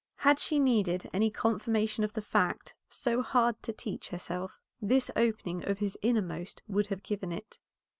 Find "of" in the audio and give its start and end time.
2.03-2.13, 5.69-5.77